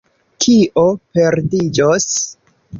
Kio 0.45 0.85
perdiĝos? 1.19 2.11